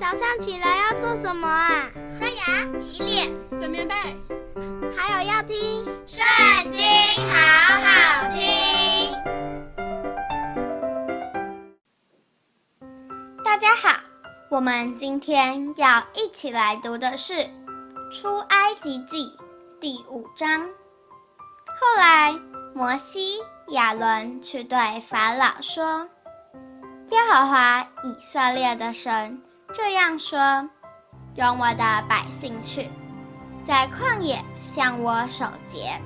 [0.00, 1.90] 早上起来要做什么啊？
[2.18, 3.94] 刷牙、洗脸、整棉被，
[4.96, 5.54] 还有要听
[6.06, 6.80] 《圣经》，
[7.30, 9.12] 好好听。
[13.44, 14.00] 大家好，
[14.50, 17.34] 我们今天要一起来读的是
[18.10, 19.26] 《出埃及记》
[19.78, 20.62] 第五章。
[20.62, 22.34] 后来，
[22.74, 23.38] 摩西、
[23.68, 26.08] 亚伦去对法老说
[27.12, 29.42] ：“耶和华以色列的神
[29.72, 30.68] 这样说：
[31.36, 32.90] 容我的百姓去，
[33.64, 36.00] 在旷野向我守节。”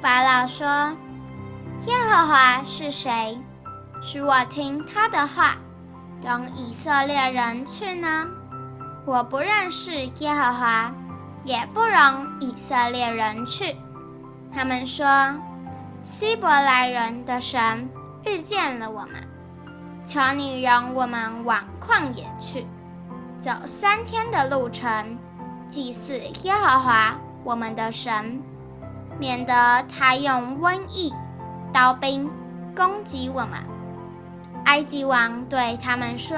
[0.00, 0.66] 法老说
[1.86, 3.38] ：“耶和华是谁？
[4.02, 5.58] 使我听他的话，
[6.24, 8.26] 容以色列人去呢？
[9.04, 10.92] 我不认识耶和华，
[11.44, 13.76] 也不容以色列人去。”
[14.52, 15.06] 他们说
[16.02, 17.90] ：“希伯来人的神
[18.24, 19.28] 遇见了我们，
[20.06, 22.66] 求你容我们往旷野去，
[23.40, 25.16] 走三天的路程，
[25.70, 28.42] 祭祀耶和华我们的神，
[29.18, 31.10] 免得他用瘟疫、
[31.72, 32.30] 刀兵
[32.76, 33.52] 攻击我们。”
[34.66, 36.36] 埃及王对他们说：“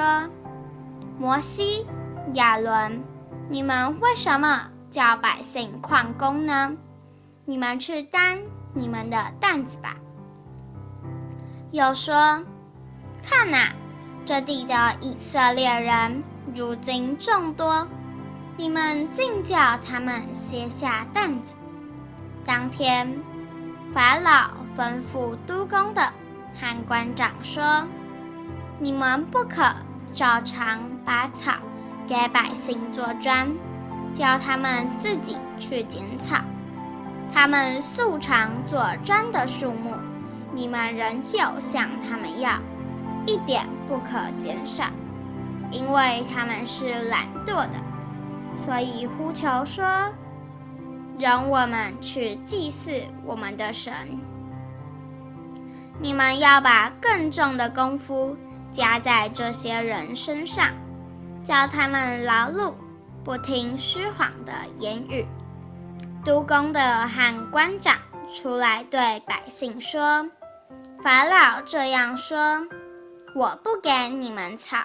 [1.18, 1.84] 摩西、
[2.34, 3.02] 亚伦，
[3.50, 6.76] 你们为什么叫百姓旷工呢？”
[7.44, 8.38] 你们去担
[8.72, 9.96] 你们的担子吧。
[11.72, 12.44] 又说
[13.20, 13.72] ：“看哪，
[14.24, 16.22] 这地的以色列人
[16.54, 17.86] 如今众多，
[18.56, 21.54] 你们竟叫他们卸下担子。”
[22.44, 23.20] 当天，
[23.94, 26.02] 法老吩咐督工的
[26.54, 27.86] 和官长说
[28.78, 29.62] ：“你们不可
[30.12, 31.52] 照常把草
[32.06, 33.48] 给百姓做砖，
[34.12, 36.38] 叫他们自己去捡草。”
[37.32, 39.94] 他们素常做砖的数目，
[40.52, 42.58] 你们仍旧向他们要，
[43.26, 44.84] 一点不可减少，
[45.72, 47.74] 因为他们是懒惰的，
[48.56, 49.84] 所以呼求说
[51.18, 52.92] ：“容我们去祭祀
[53.24, 53.92] 我们的神。”
[55.98, 58.36] 你们要把更重的功夫
[58.72, 60.70] 加在这些人身上，
[61.42, 62.74] 叫他们劳碌，
[63.24, 65.26] 不听虚谎的言语。
[66.24, 67.96] 督工的和官长
[68.32, 70.28] 出来对百姓说
[71.02, 72.38] ：“法老这样说，
[73.34, 74.78] 我不给你们草，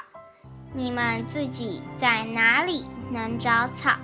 [0.77, 3.97] 你们自己在哪里能找草，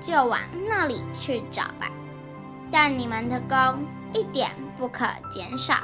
[0.00, 1.90] 就往那里去找吧。
[2.70, 5.74] 但你们的工一点不可减少。”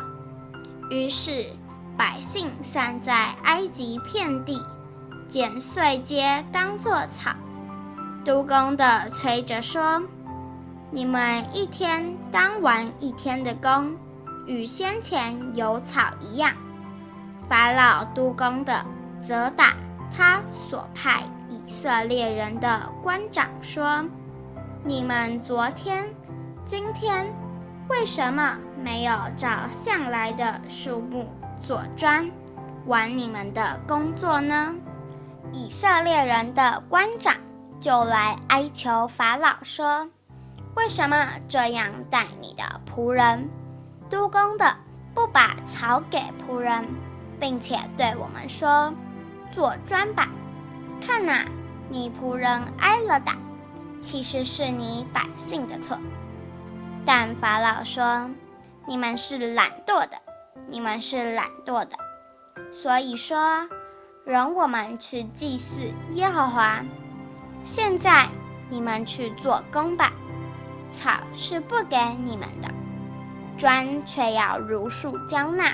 [0.91, 1.45] 于是
[1.97, 4.65] 百姓散在埃及遍地，
[5.29, 7.33] 捡碎秸当作草。
[8.25, 10.03] 督工的催着说。
[10.93, 13.97] 你们一天当完一天的工，
[14.49, 16.53] 与先前有草一样。
[17.49, 18.85] 法老督工的
[19.23, 19.77] 责打
[20.11, 24.05] 他所派以色列人的官长说
[24.85, 26.09] ：“你们昨天、
[26.67, 27.33] 今天
[27.89, 31.29] 为什么没有照向来的数目
[31.63, 32.31] 做砖，
[32.87, 34.75] 完你们的工作呢？”
[35.53, 37.35] 以色列人的官长
[37.81, 40.09] 就来哀求法老说。
[40.77, 43.51] 为什么这样待你的仆人？
[44.09, 44.77] 督工的
[45.13, 46.85] 不把草给仆人，
[47.41, 48.95] 并且对我们说
[49.53, 50.29] ：“做砖吧。”
[51.01, 51.45] 看哪，
[51.89, 53.37] 你仆人挨了打，
[54.01, 55.99] 其实是你百姓的错。
[57.05, 58.31] 但法老说
[58.87, 60.21] ：“你们是懒惰的，
[60.69, 61.97] 你们是懒惰的，
[62.73, 63.69] 所以说，
[64.25, 66.85] 容我们去祭祀耶和华。
[67.65, 68.27] 现在
[68.69, 70.13] 你们去做工吧。”
[70.93, 72.69] 草是不给你们的，
[73.57, 75.73] 砖却要如数交纳。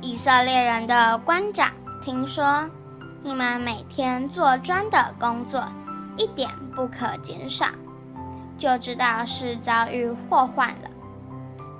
[0.00, 1.70] 以色列人的官长
[2.02, 2.68] 听说
[3.22, 5.62] 你们每天做砖的工作
[6.18, 7.66] 一点不可减少，
[8.58, 10.90] 就知道是遭遇祸患了。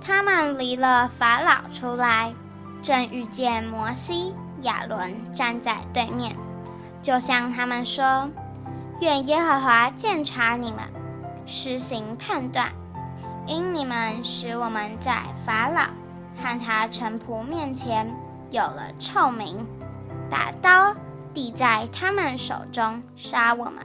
[0.01, 2.33] 他们离了法老出来，
[2.83, 6.37] 正遇见摩西、亚伦站在对面，
[7.03, 8.31] 就向他们说
[9.03, 10.81] ：“愿耶和华鉴察你们。”
[11.45, 12.71] 施行判断，
[13.49, 15.83] 因你们使我们在法老
[16.41, 18.09] 和他臣仆面前
[18.53, 19.67] 有了臭名，
[20.33, 20.97] 把刀
[21.35, 23.85] 递在他们手中杀我们。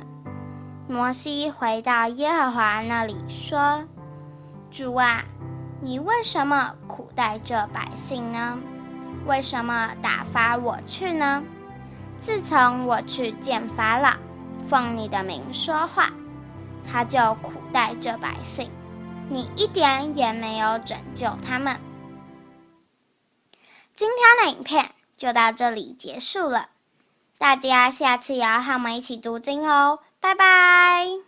[0.88, 3.84] 摩西回到耶和华那里说
[4.72, 5.26] ：“主啊，
[5.82, 8.58] 你为什么苦待这百姓呢？
[9.26, 11.44] 为什么打发我去呢？
[12.16, 14.14] 自从我去见法老，
[14.70, 16.14] 奉你的名说话。”
[16.90, 18.72] 他就苦待这百姓，
[19.28, 21.78] 你一点也没有拯救他们。
[23.94, 26.70] 今天的影片就到这里结束了，
[27.38, 31.27] 大家下次也要和我们一起读经哦，拜拜。